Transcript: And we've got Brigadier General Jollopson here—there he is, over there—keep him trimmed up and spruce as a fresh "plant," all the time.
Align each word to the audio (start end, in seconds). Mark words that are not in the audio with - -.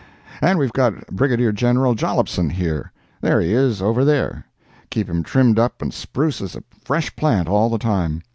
And 0.41 0.57
we've 0.57 0.73
got 0.73 0.95
Brigadier 1.15 1.51
General 1.51 1.93
Jollopson 1.93 2.49
here—there 2.49 3.39
he 3.39 3.53
is, 3.53 3.83
over 3.83 4.03
there—keep 4.03 5.07
him 5.07 5.21
trimmed 5.21 5.59
up 5.59 5.79
and 5.79 5.93
spruce 5.93 6.41
as 6.41 6.55
a 6.55 6.63
fresh 6.83 7.15
"plant," 7.15 7.47
all 7.47 7.69
the 7.69 7.77
time. 7.77 8.23